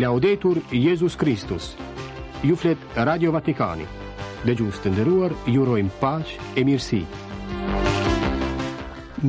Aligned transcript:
Laudetur 0.00 0.58
Jezus 0.72 1.16
Kristus 1.16 1.76
Ju 2.44 2.56
flet 2.56 2.78
Radio 2.96 3.28
Vatikani 3.34 3.84
Dhe 4.46 4.54
gjusë 4.56 4.80
të 4.86 4.92
ndëruar, 4.94 5.34
jurojmë 5.52 5.92
pash 6.00 6.32
e 6.56 6.64
mirësi 6.64 7.02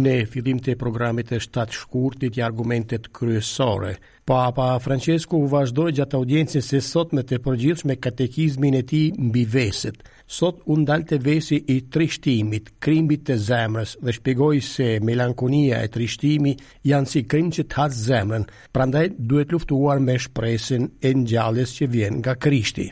Ne 0.05 0.15
fillim 0.31 0.61
të 0.63 0.77
programit 0.79 1.33
e 1.35 1.41
shtatë 1.43 1.79
shkurt, 1.81 2.23
ditë 2.23 2.45
argumentet 2.47 3.11
kryesore– 3.19 3.97
Papa 4.25 4.73
po, 4.77 4.79
Francesco 4.79 5.35
u 5.43 5.47
vazhdoj 5.51 5.91
gjatë 5.97 6.15
audiencës 6.15 6.67
së 6.71 6.79
sot 6.85 7.11
me 7.17 7.25
të 7.27 7.41
përgjithsh 7.43 7.83
me 7.89 7.97
katekizmin 7.99 8.77
e 8.79 8.83
ti 8.87 9.01
mbi 9.19 9.43
vesit. 9.55 9.97
Sot 10.37 10.61
u 10.71 10.77
ndalë 10.79 11.09
të 11.09 11.19
vesi 11.25 11.59
i 11.75 11.81
trishtimit, 11.91 12.69
krimbit 12.79 13.25
të 13.27 13.37
zemrës 13.49 13.97
dhe 13.99 14.13
shpjegoi 14.15 14.61
se 14.63 14.87
melankonia 15.09 15.81
e 15.83 15.91
trishtimi 15.97 16.55
janë 16.91 17.11
si 17.15 17.25
krim 17.27 17.51
që 17.51 17.67
të 17.67 17.81
hasë 17.81 18.01
zemrën, 18.05 18.47
prandaj 18.71 19.09
duhet 19.33 19.51
luftuar 19.53 19.99
me 20.07 20.15
shpresin 20.27 20.87
e 21.03 21.13
ngjalljes 21.23 21.75
që 21.81 21.91
vjen 21.97 22.17
nga 22.23 22.35
krishti 22.47 22.89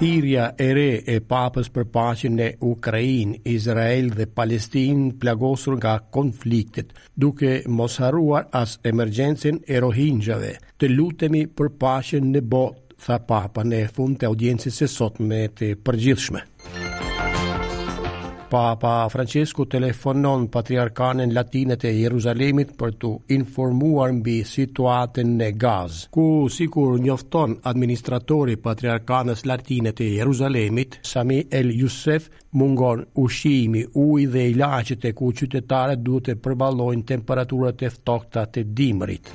thirja 0.00 0.54
e 0.56 0.68
re 0.72 0.90
e 1.14 1.18
papës 1.30 1.68
për 1.74 1.84
pashin 1.96 2.38
e 2.40 2.46
Ukrajin, 2.70 3.34
Izrael 3.54 4.08
dhe 4.16 4.24
Palestin 4.38 5.02
plagosur 5.20 5.76
nga 5.76 5.98
konfliktit, 6.16 6.94
duke 7.24 7.52
mos 7.68 7.98
haruar 8.00 8.46
as 8.62 8.78
emergjensin 8.94 9.60
e 9.74 9.82
rohingjave. 9.84 10.54
Të 10.80 10.90
lutemi 10.94 11.44
për 11.52 11.72
pashin 11.84 12.32
në 12.32 12.46
botë, 12.56 12.88
tha 13.00 13.20
papa 13.28 13.62
në 13.68 13.84
fund 13.96 14.16
të 14.20 14.28
audiencës 14.32 14.80
e 14.88 14.94
sot 14.96 15.20
me 15.24 15.44
të 15.58 15.74
përgjithshme. 15.88 16.48
Papa 18.50 19.08
Francesco 19.08 19.68
telefonon 19.68 20.48
Patriarkanin 20.48 21.30
Latinet 21.36 21.84
e 21.86 21.92
Jeruzalemit 21.94 22.72
për 22.80 22.96
të 23.02 23.10
informuar 23.36 24.10
mbi 24.16 24.34
situatën 24.54 25.30
në 25.38 25.50
Gaz, 25.62 26.00
ku 26.16 26.26
sikur 26.50 26.96
njofton 27.04 27.54
administratori 27.70 28.58
Patriarkanës 28.64 29.44
Latinet 29.46 30.02
e 30.02 30.10
Jeruzalemit, 30.16 30.98
Sami 31.12 31.44
El 31.60 31.70
Yusef, 31.78 32.26
mungon 32.58 33.06
ushimi, 33.22 33.84
uj 34.08 34.26
dhe 34.34 34.48
ilacit 34.56 35.06
e 35.06 35.14
ku 35.14 35.30
qytetare 35.38 35.94
duhet 36.02 36.32
të 36.32 36.36
përbalojnë 36.44 37.06
temperaturët 37.14 37.86
e 37.88 37.94
ftohta 37.94 38.48
të 38.50 38.66
dimrit 38.82 39.30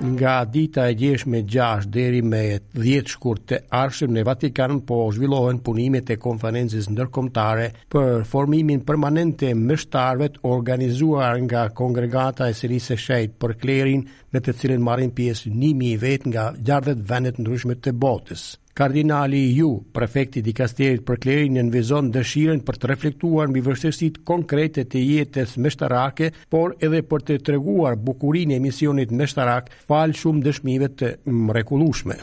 nga 0.00 0.44
dita 0.44 0.88
e 0.88 0.94
gjesh 0.94 1.26
me 1.26 1.42
6 1.44 1.84
deri 1.86 2.22
me 2.24 2.40
10 2.72 3.08
shkurt 3.14 3.42
të 3.50 3.56
arshëm 3.80 4.14
në 4.16 4.22
Vatikan 4.24 4.78
po 4.88 4.96
zhvillohen 5.12 5.58
punimet 5.64 6.10
e 6.14 6.16
konferencës 6.22 6.88
nërkomtare 6.92 7.66
për 7.92 8.24
formimin 8.30 8.80
permanent 8.88 9.36
të 9.42 9.52
mështarve 9.58 10.30
të 10.34 10.42
organizuar 10.56 11.36
nga 11.44 11.66
kongregata 11.82 12.48
e 12.48 12.56
sëri 12.56 12.78
se 12.80 12.96
shejt 12.96 13.36
për 13.42 13.56
klerin 13.60 14.06
në 14.34 14.40
të 14.46 14.56
cilin 14.62 14.84
marin 14.88 15.12
pjesë 15.20 15.52
1.000 15.52 16.00
vet 16.00 16.26
nga 16.32 16.48
60 16.56 17.04
vendet 17.12 17.42
ndryshme 17.44 17.76
të 17.76 17.92
botës. 17.92 18.48
Kardinali 18.80 19.52
Ju, 19.58 19.68
prefekti 19.92 20.40
i 20.48 20.52
kastelit 20.56 21.02
për 21.04 21.18
klerin, 21.20 21.58
nënvizon 21.58 22.06
dëshirën 22.14 22.62
për 22.64 22.76
të 22.80 22.88
reflektuar 22.88 23.50
mbi 23.52 23.60
vështësitë 23.66 24.22
konkrete 24.24 24.86
të 24.88 25.02
jetës 25.04 25.52
meshtarake, 25.60 26.30
por 26.48 26.72
edhe 26.80 27.02
për 27.10 27.24
të 27.28 27.34
treguar 27.48 27.98
bukurinë 28.00 28.56
e 28.56 28.62
misionit 28.64 29.12
meshtarak 29.20 29.68
fal 29.90 30.16
shumë 30.16 30.40
dëshmive 30.46 30.88
të 30.96 31.10
mrekullueshme. 31.28 32.16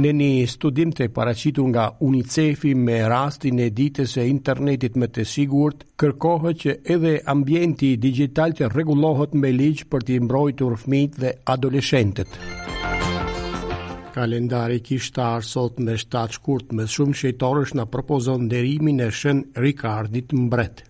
Në 0.00 0.14
një 0.22 0.30
studim 0.54 0.94
të 0.96 1.10
paracitu 1.18 1.66
nga 1.74 1.90
UNICEF-i 2.08 2.72
me 2.86 3.02
rastin 3.12 3.60
e 3.60 3.68
ditës 3.76 4.16
e 4.16 4.24
internetit 4.32 4.96
më 4.96 5.10
të 5.12 5.26
sigurt, 5.34 5.84
kërkohet 6.00 6.62
që 6.64 6.76
edhe 6.96 7.18
ambienti 7.34 7.92
digital 8.06 8.56
të 8.56 8.72
regulohët 8.78 9.36
me 9.44 9.52
ligjë 9.60 9.90
për 9.92 10.06
të 10.08 10.18
imbrojtur 10.22 10.78
fmit 10.86 11.20
dhe 11.20 11.34
adolescentet. 11.56 12.40
Kalendari 14.10 14.80
kishtar 14.80 15.42
sot 15.42 15.78
me 15.78 15.94
7 15.96 16.32
shkurt 16.34 16.72
me 16.74 16.84
shumë 16.90 17.14
shqiptarësh 17.20 17.74
në 17.78 17.84
propozon 17.92 18.46
nderimin 18.48 18.98
e 19.00 19.06
shën 19.14 19.42
Rikardit 19.64 20.32
mbret. 20.34 20.82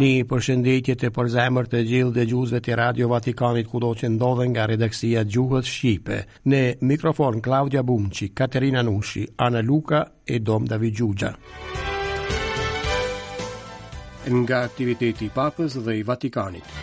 Një 0.00 0.12
përshëndetje 0.28 0.94
të 1.00 1.10
përzemër 1.16 1.68
të 1.72 1.82
gjithë 1.88 2.14
dhe 2.16 2.24
gjuzve 2.30 2.60
të 2.64 2.76
Radio 2.80 3.08
Vatikanit 3.08 3.68
kudo 3.68 3.94
që 4.00 4.10
ndodhen 4.16 4.50
nga 4.52 4.66
redaksia 4.72 5.22
Gjuhët 5.24 5.68
Shqipe. 5.70 6.18
Në 6.52 6.62
mikrofon 6.90 7.40
Klaudia 7.40 7.80
Bumqi, 7.82 8.28
Katerina 8.36 8.82
Nushi, 8.84 9.24
Ana 9.46 9.62
Luka 9.64 10.02
e 10.24 10.40
Dom 10.40 10.68
David 10.68 10.94
Gjugja. 11.00 11.32
Nga 14.26 14.60
aktiviteti 14.68 15.28
i 15.30 15.32
papës 15.36 15.78
dhe 15.84 15.96
i 15.96 16.02
Vatikanit. 16.02 16.74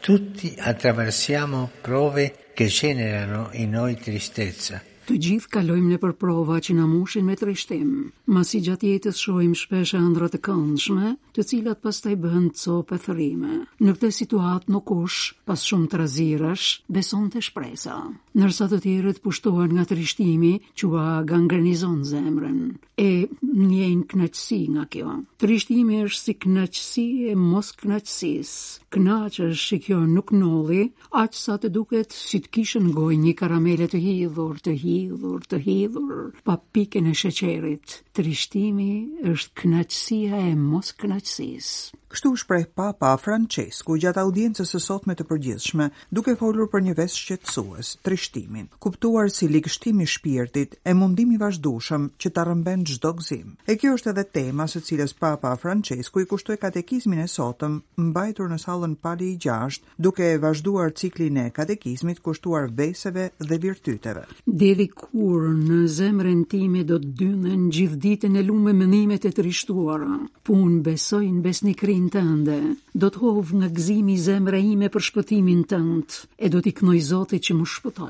Tutti 0.00 0.50
attraversiamo 0.58 1.68
prove 1.84 2.28
që 2.60 2.68
generano 2.68 3.48
in 3.56 3.72
noi 3.72 3.94
tristezza. 3.96 4.82
Të 5.08 5.14
gjithë 5.16 5.48
kalojmë 5.56 5.94
në 5.94 5.98
përprova 6.02 6.58
që 6.62 6.74
në 6.76 6.84
mushin 6.86 7.24
me 7.26 7.34
trishtim, 7.40 7.88
masi 8.30 8.60
gjatë 8.62 8.90
jetës 8.90 9.22
shojmë 9.24 9.56
shpeshe 9.58 9.96
andrat 9.98 10.36
të 10.36 10.40
këndshme, 10.44 11.14
të 11.34 11.44
cilat 11.50 11.80
pas 11.82 11.96
taj 12.04 12.18
bëhen 12.20 12.50
të 12.52 12.60
co 12.60 12.76
pëthërime. 12.92 13.54
Në 13.80 13.94
këtë 13.96 14.10
situatë 14.18 14.74
nuk 14.76 14.84
kush, 14.92 15.32
pas 15.48 15.64
shumë 15.66 15.88
të 15.90 16.02
razirash, 16.04 16.68
beson 16.98 17.30
të 17.32 17.42
shpresa 17.48 17.96
nërsa 18.38 18.68
të 18.70 18.78
tjerët 18.84 19.20
pushtohen 19.24 19.72
nga 19.74 19.84
trishtimi 19.90 20.52
që 20.78 20.90
a 21.02 21.06
gangrenizon 21.26 22.02
zemrën, 22.06 22.76
e 23.00 23.10
njejnë 23.46 24.06
knaqësi 24.12 24.60
nga 24.74 24.84
kjo. 24.92 25.16
Trishtimi 25.40 26.02
është 26.06 26.22
si 26.24 26.34
knaqësi 26.44 27.06
e 27.30 27.34
mos 27.38 27.72
knaqësis. 27.80 28.52
Knaqës 28.94 29.62
që 29.68 29.78
kjo 29.86 30.00
nuk 30.10 30.32
noli, 30.36 30.88
aqë 31.14 31.38
sa 31.40 31.54
të 31.62 31.70
duket 31.74 32.10
si 32.14 32.40
të 32.44 32.50
kishën 32.58 32.90
goj 32.96 33.14
një 33.22 33.34
karamele 33.38 33.86
të 33.90 34.00
hidhur, 34.04 34.58
të 34.64 34.74
hidhur, 34.82 35.44
të 35.50 35.60
hidhur, 35.66 36.28
pa 36.44 36.58
pikën 36.74 37.10
e 37.10 37.14
sheqerit. 37.14 38.00
Trishtimi 38.16 38.90
është 39.30 39.54
knaqësia 39.62 40.42
e 40.50 40.54
mos 40.58 40.92
knaqësis. 41.00 41.70
Kështu 42.10 42.32
shpreh 42.42 42.64
Papa 42.74 43.12
Francesku 43.22 43.94
gjatë 44.02 44.18
audiencës 44.26 44.66
së 44.74 44.80
sotme 44.82 45.14
të 45.14 45.28
përgjithshme, 45.30 45.86
duke 46.10 46.34
folur 46.40 46.66
për 46.72 46.82
një 46.88 46.96
vesh 46.98 47.14
shqetësues 47.14 47.92
shtimin, 48.24 48.68
kuptuar 48.78 49.28
si 49.32 49.48
ligështimi 49.48 50.04
i 50.04 50.06
shpirtit 50.12 50.74
e 50.84 50.92
mundimi 50.94 51.38
vazhdushëm 51.40 52.04
që 52.22 52.32
ta 52.36 52.44
rëmbend 52.46 52.90
gjdo 52.94 53.12
gzim. 53.20 53.54
E 53.70 53.76
kjo 53.78 53.94
është 53.96 54.12
edhe 54.14 54.24
tema 54.36 54.66
së 54.70 54.82
cilës 54.88 55.14
papa 55.22 55.54
Francesku 55.62 56.22
i 56.24 56.28
kushtu 56.32 56.54
e 56.54 56.58
katekizmin 56.62 57.22
e 57.24 57.28
sotëm 57.34 57.78
mbajtur 58.08 58.50
në 58.52 58.58
salën 58.64 58.96
pali 59.04 59.30
i 59.34 59.38
gjasht 59.44 59.84
duke 60.06 60.26
e 60.34 60.38
vazhduar 60.44 60.92
ciklin 61.00 61.38
e 61.44 61.46
katekizmit 61.56 62.20
kushtuar 62.24 62.68
veseve 62.82 63.28
dhe 63.40 63.60
virtyteve. 63.64 64.26
Diri 64.64 64.88
kur 65.02 65.48
në 65.62 65.80
zemrën 65.98 66.44
time 66.52 66.84
do 66.90 67.00
të 67.02 67.14
dynën 67.22 67.68
gjithë 67.76 68.00
ditën 68.06 68.36
e 68.40 68.44
lume 68.50 68.74
mënimet 68.80 69.26
e 69.26 69.32
të 69.36 69.46
rishtuara, 69.48 70.10
punë 70.46 70.82
besojnë 70.88 71.42
besnikrin 71.46 72.08
tënde, 72.14 72.60
të 72.90 72.98
do 73.00 73.08
të 73.14 73.20
hovë 73.22 73.60
nga 73.60 73.68
gzimi 73.76 74.16
zemrë 74.18 74.58
e 74.58 74.62
ime 74.74 74.88
për 74.92 75.04
shpëtimin 75.08 75.60
të 75.70 75.78
ndë, 75.84 76.18
e 76.44 76.48
do 76.52 76.60
t'i 76.64 76.74
knoj 76.80 76.98
zotit 77.10 77.44
që 77.46 77.54
më 77.60 77.68
shpëtoj. 77.72 78.09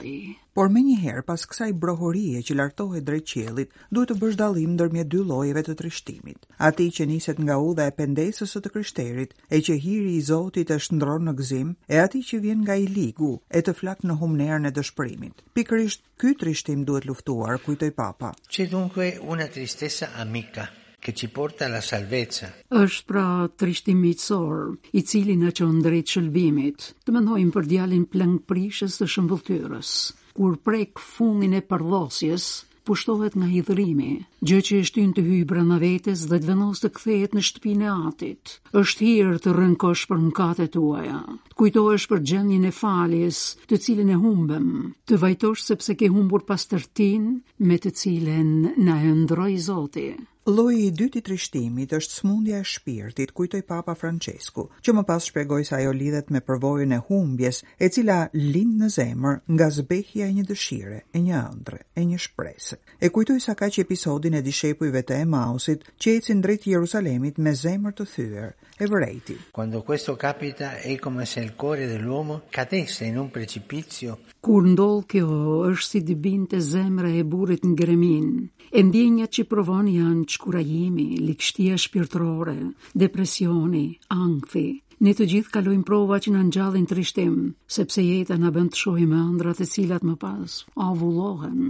Por 0.56 0.70
me 0.72 0.80
njëherë 0.86 1.22
pas 1.28 1.42
kësaj 1.50 1.68
brohorie 1.82 2.40
që 2.48 2.54
lartohet 2.58 3.04
drejt 3.08 3.26
qiellit, 3.32 3.74
duhet 3.96 4.10
të 4.12 4.16
bësh 4.22 4.38
dallim 4.40 4.72
ndërmjet 4.76 5.10
dy 5.14 5.20
llojeve 5.30 5.62
të 5.66 5.74
trishtimit. 5.80 6.48
Ati 6.68 6.86
që 6.98 7.06
niset 7.10 7.42
nga 7.44 7.58
udha 7.70 7.86
e 7.90 7.94
pendesës 8.00 8.54
së 8.56 8.62
të 8.66 8.72
Krishterit, 8.76 9.36
e 9.54 9.60
që 9.66 9.76
hiri 9.84 10.14
i 10.20 10.24
Zotit 10.30 10.72
e 10.76 10.80
shndron 10.86 11.28
në 11.28 11.36
gëzim, 11.42 11.74
e 11.94 12.00
ati 12.06 12.22
që 12.30 12.40
vjen 12.46 12.64
nga 12.64 12.78
i 12.84 12.88
ligu, 12.96 13.32
e 13.48 13.62
të 13.62 13.76
flak 13.82 14.02
në 14.08 14.18
humnerën 14.22 14.70
e 14.70 14.74
dëshpërimit. 14.80 15.44
Pikërisht 15.58 16.04
ky 16.20 16.34
trishtim 16.42 16.84
duhet 16.90 17.08
luftuar, 17.12 17.60
kujtoj 17.68 17.92
Papa. 18.02 18.32
Që 18.48 18.70
dunque 18.76 19.12
una 19.34 19.48
tristezza 19.56 20.14
amica 20.24 20.68
që 21.00 21.12
ti 21.16 21.28
porta 21.32 21.68
la 21.68 21.80
salvezza. 21.80 22.50
Është 22.68 23.04
pra 23.08 23.22
trishtimicor, 23.58 24.76
i 24.92 25.00
cili 25.02 25.36
na 25.40 25.50
çon 25.56 25.80
drejt 25.84 26.12
shëlbimit. 26.16 26.90
Të 27.06 27.14
mendojm 27.16 27.52
për 27.54 27.68
djalin 27.72 28.04
plëng 28.12 28.36
prishës 28.50 28.98
së 29.00 29.08
shëmbulltyrës, 29.14 29.94
kur 30.36 30.58
prek 30.66 31.00
fungin 31.00 31.56
e 31.56 31.62
pardhosjes, 31.70 32.50
pushtohet 32.84 33.34
nga 33.38 33.46
hidhrimi, 33.52 34.10
gjë 34.42 34.60
që 34.66 34.76
e 34.80 34.86
shtyn 34.88 35.10
të 35.14 35.22
hyjë 35.26 35.46
brenda 35.50 35.76
vetes 35.78 36.24
dhe 36.30 36.38
të 36.40 36.48
vendos 36.50 36.80
të 36.82 36.90
kthehet 36.96 37.34
në 37.36 37.42
shtëpinë 37.48 37.86
e 37.86 37.90
atit. 38.10 38.54
Është 38.82 39.04
hir 39.06 39.32
të 39.44 39.52
rënkosh 39.56 40.04
për 40.10 40.18
mëkatet 40.26 40.72
tuaja. 40.74 41.20
Të 41.52 41.58
kujtohesh 41.60 42.08
për 42.12 42.24
gjendjen 42.32 42.66
e 42.66 42.74
faljes, 42.80 43.40
të 43.70 43.78
cilën 43.84 44.10
e 44.10 44.18
humbëm, 44.24 44.68
të 45.06 45.20
vajtosh 45.22 45.62
sepse 45.70 45.96
ke 46.00 46.10
humbur 46.16 46.44
pastërtin 46.50 47.30
me 47.68 47.78
të 47.84 47.94
cilën 48.02 48.52
na 48.88 48.98
ëndroi 49.12 49.56
Zoti. 49.68 50.08
Lloji 50.48 50.86
i 50.88 50.92
dytë 50.96 51.18
i 51.20 51.20
trishtimit 51.20 51.90
është 51.92 52.14
smundja 52.22 52.58
e 52.62 52.66
shpirtit, 52.66 53.32
kujtoi 53.36 53.60
Papa 53.60 53.92
Francesku, 53.94 54.64
që 54.80 54.94
më 54.96 55.02
pas 55.04 55.26
shpjegoi 55.28 55.66
se 55.68 55.74
ajo 55.76 55.90
lidhet 55.92 56.30
me 56.32 56.40
përvojën 56.40 56.94
e 56.96 57.00
humbjes, 57.10 57.58
e 57.76 57.90
cila 57.92 58.16
lind 58.32 58.80
në 58.80 58.88
zemër 58.94 59.34
nga 59.52 59.68
zbehja 59.76 60.30
e 60.30 60.32
një 60.38 60.44
dëshire, 60.52 61.00
e 61.12 61.20
një 61.26 61.34
ëndre, 61.40 61.80
e 61.94 62.04
një 62.08 62.20
shpresë. 62.24 62.78
E 63.04 63.10
kujtoi 63.12 63.36
sa 63.44 63.52
kaq 63.54 63.82
episodin 63.84 64.38
e 64.38 64.40
dishepujve 64.48 65.02
të 65.10 65.18
Emausit, 65.26 65.84
që 66.00 66.16
ecin 66.22 66.40
drejt 66.40 66.64
Jerusalemit 66.72 67.36
me 67.36 67.52
zemër 67.64 67.98
të 68.00 68.06
thyer, 68.14 68.48
e 68.80 68.88
vërejti. 68.94 69.36
Quando 69.52 69.82
questo 69.82 70.16
capita 70.16 70.72
è 70.80 70.96
come 70.96 71.26
se 71.28 71.40
il 71.44 71.52
cuore 71.54 71.86
dell'uomo 71.86 72.40
cadesse 72.48 73.04
in 73.04 73.18
un 73.18 73.28
precipizio. 73.30 74.16
Kur 74.40 74.64
ndodh 74.72 75.04
kjo 75.04 75.68
është 75.68 76.00
si 76.00 76.00
të 76.00 76.64
zemra 76.72 77.12
e 77.20 77.28
burrit 77.32 77.60
në 77.68 77.76
gremin 77.76 78.32
e 78.70 78.82
ndjenjat 78.86 79.32
që 79.36 79.44
provon 79.50 79.88
janë 79.90 80.26
çkurajimi, 80.34 81.06
likështia 81.26 81.78
shpirtërore, 81.80 82.58
depresioni, 83.02 83.86
ankthi. 84.16 84.68
Ne 85.00 85.14
të 85.16 85.26
gjithë 85.32 85.52
kalojmë 85.54 85.86
prova 85.88 86.18
që 86.20 86.32
na 86.34 86.42
ngjallin 86.44 86.84
trishtim, 86.90 87.36
sepse 87.76 88.02
jeta 88.04 88.36
na 88.42 88.50
bën 88.52 88.66
të 88.68 88.76
shohim 88.82 89.14
ëndrat 89.18 89.62
e 89.64 89.66
cilat 89.72 90.02
më 90.04 90.14
pas 90.24 90.56
avullohen. 90.86 91.62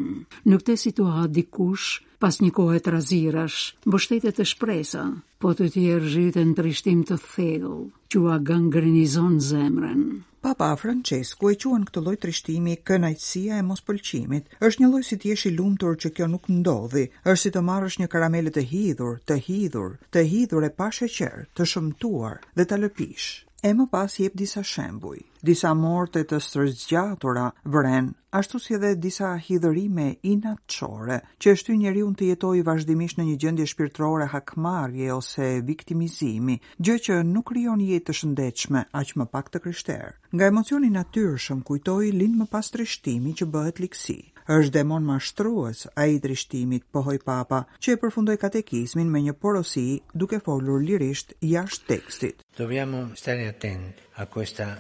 Në 0.51 0.59
këtë 0.61 0.77
situatë 0.83 1.33
dikush 1.39 1.87
pas 2.21 2.41
një 2.43 2.51
kohe 2.59 2.81
të 2.83 2.95
razirash, 2.97 3.61
mbështetet 3.87 4.41
të 4.41 4.49
shpresa, 4.51 5.05
po 5.41 5.55
të 5.57 5.71
tjerë 5.77 6.11
zhytën 6.17 6.51
të 6.59 6.67
rishtim 6.69 7.07
të 7.07 7.21
thellë, 7.29 7.79
që 8.11 8.25
a 8.35 8.41
gangrenizon 8.51 9.39
zemrën. 9.53 10.03
Papa 10.41 10.71
Francesco 10.81 11.49
e 11.53 11.57
quan 11.63 11.83
këtë 11.89 12.03
lloj 12.05 12.13
trishtimi, 12.21 12.75
kënaqësia 12.91 13.59
e 13.63 13.67
mospëlqimit. 13.71 14.55
Është 14.69 14.83
një 14.85 14.89
lloj 14.93 15.03
si 15.09 15.19
të 15.25 15.29
jesh 15.31 15.45
i 15.51 15.53
lumtur 15.57 15.99
që 16.05 16.13
kjo 16.19 16.29
nuk 16.35 16.49
ndodhi, 16.55 17.03
është 17.33 17.43
si 17.43 17.53
të 17.57 17.65
marrësh 17.69 17.99
një 18.03 18.09
karamele 18.15 18.55
të 18.57 18.65
hidhur, 18.71 19.21
të 19.33 19.37
hidhur, 19.49 19.93
të 20.17 20.25
hidhur 20.33 20.69
e 20.71 20.73
pa 20.81 20.89
sheqer, 21.01 21.37
të 21.61 21.69
shëmtuar 21.75 22.41
dhe 22.57 22.69
ta 22.73 22.81
lëpish 22.85 23.29
e 23.63 23.73
më 23.77 23.85
pas 23.93 24.15
jep 24.21 24.35
disa 24.41 24.63
shembuj. 24.65 25.19
Disa 25.45 25.71
morte 25.77 26.23
të 26.29 26.39
stërzgjatura 26.45 27.47
vren, 27.75 28.11
ashtu 28.39 28.59
si 28.61 28.75
edhe 28.77 28.95
disa 29.05 29.31
hidhërime 29.47 30.07
inatçore 30.33 31.19
që 31.41 31.53
e 31.53 31.59
shtyn 31.61 31.81
njeriu 31.83 32.09
të 32.21 32.29
jetojë 32.31 32.65
vazhdimisht 32.69 33.21
në 33.21 33.27
një 33.31 33.37
gjendje 33.45 33.67
shpirtërore 33.73 34.29
hakmarrje 34.35 35.11
ose 35.17 35.49
viktimizimi, 35.73 36.59
gjë 36.81 36.97
që 37.07 37.21
nuk 37.35 37.49
krijon 37.53 37.85
jetë 37.91 38.09
të 38.11 38.19
shëndetshme, 38.21 38.85
aq 39.03 39.15
më 39.21 39.29
pak 39.37 39.49
të 39.55 39.65
krishterë. 39.67 40.11
Nga 40.35 40.51
emocioni 40.55 40.93
natyrshëm 40.97 41.65
kujtoi 41.71 42.13
lind 42.21 42.37
më 42.43 42.51
pas 42.57 42.73
trishtimi 42.77 43.37
që 43.41 43.49
bëhet 43.57 43.81
liksi 43.87 44.19
është 44.51 44.71
demon 44.75 45.05
mashtrues 45.09 45.81
a 46.03 46.05
i 46.13 46.17
drishtimit 46.23 46.85
pohoj 46.97 47.15
papa 47.31 47.61
që 47.85 47.95
e 47.95 47.99
përfundoj 48.05 48.35
katekizmin 48.45 49.11
me 49.15 49.21
një 49.27 49.35
porosi 49.45 49.85
duke 50.23 50.41
folur 50.49 50.83
lirisht 50.89 51.37
jashtë 51.55 51.87
tekstit. 51.93 52.43
Dobbiamo 52.63 53.05
stare 53.23 53.47
attenti 53.53 54.09
a 54.23 54.27
questa 54.35 54.71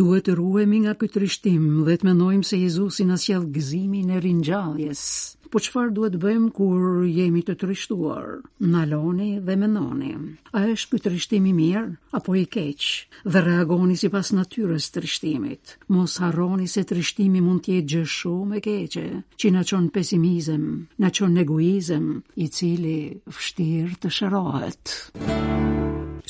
Duhet 0.00 0.26
të 0.28 0.34
ruhemi 0.40 0.82
nga 0.86 0.96
ky 0.98 1.10
trishtim 1.16 1.68
dhe 1.86 1.96
të 2.02 2.10
mendojmë 2.10 2.48
se 2.50 2.58
Jezusi 2.64 3.06
na 3.12 3.20
sjell 3.26 3.46
gëzimin 3.54 4.10
e 4.16 4.20
ringjalljes 4.26 5.06
po 5.52 5.60
qëfar 5.60 5.90
duhet 5.92 6.14
bëjmë 6.16 6.48
kur 6.56 7.02
jemi 7.04 7.42
të 7.44 7.58
trishtuar, 7.60 8.38
naloni 8.72 9.34
dhe 9.44 9.56
menoni. 9.60 10.12
A 10.56 10.62
është 10.72 10.90
këtë 10.96 11.04
trishtimi 11.10 11.52
mirë, 11.56 11.90
apo 12.16 12.32
i 12.40 12.46
keqë, 12.48 13.26
dhe 13.32 13.42
reagoni 13.44 13.98
si 14.00 14.08
pas 14.14 14.32
natyres 14.32 14.88
trishtimit. 14.94 15.76
Mos 15.92 16.16
harroni 16.24 16.70
se 16.72 16.86
trishtimi 16.88 17.44
mund 17.44 17.66
tjetë 17.68 17.90
gjë 17.94 18.02
shumë 18.16 18.58
e 18.58 18.64
keqe, 18.68 19.06
që 19.38 19.52
në 19.52 19.66
qonë 19.70 19.92
pesimizem, 19.98 20.66
në 21.02 21.12
qonë 21.20 21.44
egoizem, 21.44 22.08
i 22.40 22.48
cili 22.56 22.96
fështirë 23.28 24.00
të 24.02 24.16
shërohet. 24.22 24.98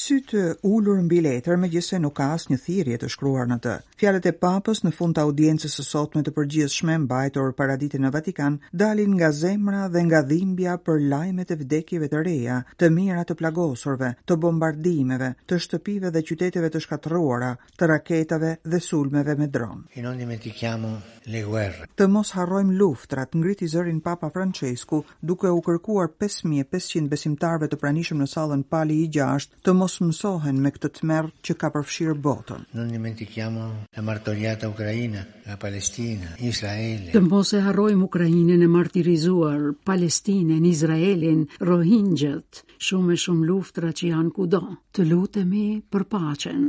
Sytë 0.01 0.43
ulur 0.65 1.03
mbi 1.05 1.19
letër, 1.21 1.57
megjithëse 1.61 1.99
nuk 2.01 2.15
ka 2.17 2.29
asnjë 2.37 2.57
thirrje 2.65 2.99
të 3.03 3.09
shkruar 3.13 3.49
në 3.51 3.57
të. 3.65 3.73
Fjalët 4.01 4.27
e 4.31 4.33
Papës 4.41 4.81
në 4.87 4.93
fund 4.97 5.15
të 5.17 5.25
audiencës 5.27 5.75
së 5.79 5.85
sotme 5.85 6.23
të 6.25 6.33
përgjithshme 6.37 6.97
mbajtur 7.05 7.53
para 7.59 7.77
ditës 7.79 8.01
në 8.01 8.11
Vatikan 8.15 8.57
dalin 8.73 9.13
nga 9.19 9.29
zemra 9.37 9.89
dhe 9.93 10.03
nga 10.09 10.23
dhimbja 10.31 10.79
për 10.87 11.03
lajmet 11.13 11.53
e 11.55 11.59
vdekjeve 11.61 12.09
të 12.09 12.23
reja, 12.27 12.59
të 12.81 12.89
mira 12.91 13.25
të 13.29 13.37
plagosurve, 13.43 14.15
të 14.25 14.37
bombardimeve, 14.45 15.33
të 15.47 15.61
shtëpive 15.67 16.11
dhe 16.13 16.25
qyteteve 16.29 16.73
të 16.73 16.83
shkatruara, 16.87 17.53
të 17.77 17.91
raketave 17.93 18.55
dhe 18.65 18.81
sulmeve 18.81 19.37
me 19.39 19.47
dron. 19.53 19.85
E 19.95 20.01
non 20.03 20.17
dimentichiamo 20.19 20.95
le 21.35 21.45
guerre. 21.47 21.87
Të 21.95 22.09
mos 22.11 22.33
harrojmë 22.35 22.79
luftrat, 22.81 23.37
ngriti 23.39 23.69
zërin 23.75 24.01
Papa 24.01 24.33
Francesku 24.35 25.05
duke 25.21 25.53
u 25.55 25.61
kërkuar 25.63 26.09
5500 26.25 27.13
besimtarëve 27.13 27.69
të 27.69 27.83
pranishëm 27.85 28.25
në 28.25 28.31
sallën 28.35 28.65
Pali 28.73 29.03
i 29.07 29.11
6 29.19 29.53
të 29.63 29.77
mos 29.83 29.99
mësohen 30.05 30.59
me 30.63 30.71
këtë 30.75 30.89
tmerr 30.99 31.29
që 31.47 31.55
ka 31.61 31.69
përfshirë 31.77 32.13
botën. 32.27 32.61
Non 32.79 32.91
dimentichiamo 32.95 33.65
la 33.97 34.03
martoriata 34.09 34.69
la 34.81 35.57
Palestina, 35.65 36.31
Israele. 36.51 37.11
Të 37.17 37.23
mos 37.27 37.51
e 37.57 37.61
harrojmë 37.67 38.07
Ukrainën 38.09 38.63
e 38.67 38.73
martirizuar, 38.77 39.73
Palestinën, 39.91 40.63
Izraelin, 40.75 41.41
Rohingjet, 41.73 42.63
shumë 42.89 43.15
e 43.17 43.21
shumë 43.25 43.47
luftra 43.51 43.89
që 44.01 44.13
janë 44.15 44.33
kudo. 44.39 44.63
Të 44.95 45.09
lutemi 45.11 45.65
për 45.91 46.03
paqen. 46.15 46.63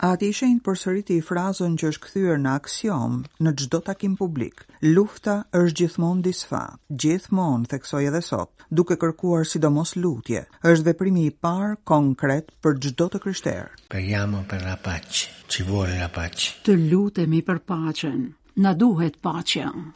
A 0.00 0.14
ti 0.16 0.30
shenjë 0.32 0.62
për 0.64 0.78
sëriti 0.80 1.16
i 1.20 1.22
frazën 1.30 1.74
që 1.80 1.88
është 1.92 2.00
këthyër 2.06 2.38
në 2.40 2.52
aksiom 2.58 3.16
në 3.44 3.50
gjdo 3.60 3.80
takim 3.88 4.14
publik. 4.20 4.62
Lufta 4.96 5.34
është 5.60 5.76
gjithmon 5.82 6.22
disfa, 6.24 6.62
gjithmon, 7.02 7.66
theksoj 7.68 8.00
edhe 8.08 8.22
sot, 8.24 8.64
duke 8.72 8.96
kërkuar 9.02 9.44
sidomos 9.50 9.92
lutje. 10.00 10.46
është 10.72 10.86
veprimi 10.88 11.26
i 11.26 11.30
parë 11.46 11.76
konkret 11.92 12.48
për 12.64 12.78
gjdo 12.86 13.08
të 13.12 13.22
kryshterë. 13.26 13.68
Për 13.92 14.06
jamo 14.14 14.40
për 14.48 14.64
la 14.70 14.78
pacë, 14.88 15.28
që 15.52 15.66
vore 15.68 15.98
la 16.00 16.08
pacë. 16.16 16.48
Të 16.64 16.78
lutemi 16.90 17.42
për 17.50 17.60
pacën, 17.68 18.24
na 18.64 18.72
duhet 18.72 19.20
pachen. 19.20 19.92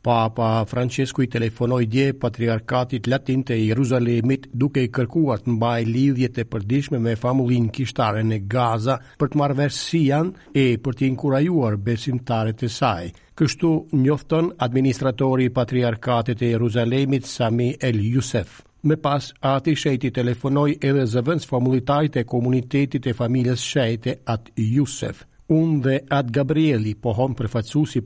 Papa 0.00 0.64
Francesku 0.64 1.22
i 1.22 1.28
telefonoi 1.28 1.84
dje 1.90 2.12
Patriarkatit 2.20 3.04
Latin 3.12 3.42
të 3.44 3.56
Jeruzalemit 3.58 4.46
duke 4.62 4.80
i 4.80 4.88
kërkuar 4.96 5.42
të 5.44 5.52
mbajë 5.58 5.84
lidhjet 5.92 6.38
e 6.40 6.44
përditshme 6.48 7.00
me 7.06 7.12
famullin 7.20 7.66
kishtare 7.68 8.22
në 8.24 8.38
Gaza 8.54 8.96
për 9.20 9.28
të 9.34 9.40
marrë 9.42 9.58
vesh 9.60 9.82
si 9.90 10.00
janë 10.06 10.48
e 10.56 10.64
për 10.86 10.96
të 11.00 11.06
inkurajuar 11.10 11.76
besimtarët 11.90 12.64
e 12.64 12.72
saj. 12.78 13.10
Kështu 13.36 13.74
njofton 14.00 14.48
administratori 14.68 15.50
i 15.50 15.54
Patriarkatit 15.60 16.40
të 16.40 16.48
Jeruzalemit 16.54 17.28
Sami 17.28 17.68
El 17.90 18.00
Yusef. 18.14 18.60
Me 18.88 18.96
pas, 18.96 19.26
ati 19.52 19.76
shejti 19.76 20.08
telefonoj 20.16 20.70
edhe 20.80 21.04
zëvëns 21.14 21.44
familitajt 21.52 22.16
e 22.22 22.28
komunitetit 22.36 23.04
e 23.04 23.12
familjes 23.20 23.68
shejte 23.74 24.16
atë 24.32 24.70
Jusef. 24.78 25.26
Unë 25.50 25.78
dhe 25.84 25.94
Ad 26.14 26.28
Gabrieli 26.30 26.92
pohon 26.94 27.32
për 27.34 27.48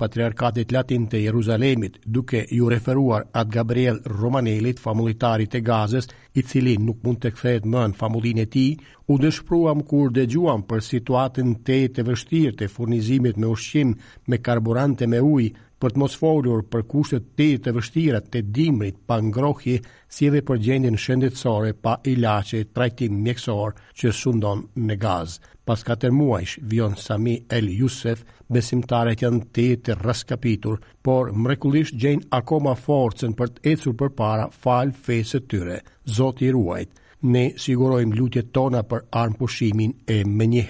Patriarkatit 0.00 0.72
Latin 0.72 1.04
të 1.12 1.18
Jeruzalemit, 1.24 1.98
duke 2.06 2.40
ju 2.58 2.70
referuar 2.72 3.24
Ad 3.36 3.50
Gabriel 3.52 3.98
Romanelit, 4.06 4.80
familitarit 4.80 5.54
e 5.54 5.60
gazës, 5.60 6.08
i 6.32 6.42
cili 6.48 6.78
nuk 6.80 7.02
mund 7.04 7.18
të 7.20 7.30
kthehet 7.36 7.64
më 7.68 7.84
në 7.88 7.94
familin 8.00 8.38
e 8.38 8.46
ti, 8.54 8.64
u 9.12 9.18
dëshpruam 9.20 9.82
kur 9.90 10.08
dhe 10.16 10.24
gjuam 10.32 10.64
për 10.70 10.80
situatin 10.88 11.52
te 11.68 11.82
e 11.84 11.88
të 11.92 12.06
vështirë 12.08 12.56
të 12.62 12.70
furnizimit 12.78 13.36
me 13.36 13.46
ushqim 13.52 13.92
me 14.30 14.38
karburante 14.40 15.06
me 15.12 15.20
ujë, 15.28 15.50
për 15.82 15.94
të 15.94 16.00
mos 16.00 16.14
folur 16.20 16.62
për 16.72 16.84
kushtet 16.92 17.24
të 17.38 17.46
të 17.64 17.72
vështira 17.76 18.20
të 18.32 18.40
dimrit 18.58 18.98
pa 19.10 19.16
ngrohi 19.26 19.74
si 20.16 20.28
edhe 20.28 20.42
për 20.48 20.60
gjendin 20.66 20.98
shëndetësore 21.04 21.72
pa 21.84 21.96
ilaqe 22.12 22.60
trajtim 22.76 23.18
mjekësor 23.24 23.74
që 24.00 24.12
sundon 24.22 24.62
në 24.88 24.98
gaz. 25.06 25.38
Pas 25.64 25.82
4 25.90 26.12
muajsh, 26.12 26.58
vion 26.72 26.94
Sami 27.00 27.34
El 27.58 27.70
Jusef, 27.72 28.22
besimtare 28.52 29.14
të 29.16 29.24
janë 29.26 29.42
të 29.56 29.66
të 29.86 29.98
raskapitur, 30.04 30.78
por 31.06 31.32
mrekullisht 31.46 31.96
gjen 32.02 32.20
akoma 32.40 32.74
forcen 32.84 33.32
për 33.38 33.54
të 33.56 33.64
ecur 33.72 33.96
për 34.02 34.12
para 34.18 34.50
fal 34.66 34.92
fesë 35.06 35.40
të 35.40 35.50
tyre, 35.54 35.80
zoti 36.18 36.50
ruajt. 36.56 36.92
Ne 37.34 37.44
sigurojmë 37.66 38.16
lutjet 38.18 38.50
tona 38.52 38.82
për 38.90 39.06
armë 39.20 39.38
pushimin 39.40 39.94
e 40.12 40.20
me 40.36 40.44
një 40.52 40.66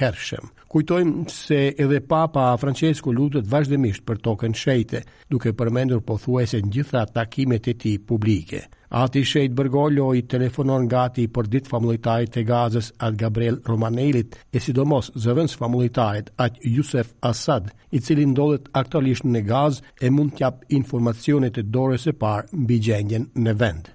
Kujtojmë 0.74 1.28
se 1.30 1.56
edhe 1.78 2.00
Papa 2.10 2.48
Francesco 2.58 3.12
lutet 3.14 3.44
vazhdimisht 3.46 4.02
për 4.08 4.16
tokën 4.24 4.56
shejte, 4.58 5.02
duke 5.30 5.52
përmendur 5.60 6.00
pothuajse 6.08 6.58
në 6.64 6.70
gjitha 6.74 7.02
takimet 7.14 7.68
e 7.70 7.76
tij 7.84 8.00
publike. 8.08 8.64
Ati 9.04 9.22
shejt 9.24 9.54
Bërgollo 9.54 10.08
i 10.18 10.24
telefonon 10.26 10.88
gati 10.90 11.28
për 11.36 11.52
ditë 11.54 11.70
familitarit 11.76 12.34
të 12.34 12.42
gazës 12.50 12.90
atë 12.98 13.20
Gabriel 13.22 13.60
Romanelit 13.70 14.34
e 14.50 14.64
sidomos 14.66 15.12
zëvëns 15.14 15.54
familitarit 15.62 16.34
atë 16.42 16.74
Jusef 16.76 17.14
Asad, 17.30 17.70
i 17.94 18.02
cili 18.02 18.26
ndodhet 18.32 18.66
aktualisht 18.82 19.30
në 19.30 19.46
gazë 19.52 19.92
e 20.02 20.10
mund 20.10 20.34
t'jap 20.40 20.66
informacionet 20.74 21.58
e 21.62 21.68
dore 21.78 22.02
se 22.02 22.18
par 22.24 22.48
mbi 22.50 22.82
gjendjen 22.90 23.30
në 23.36 23.60
vendë. 23.62 23.93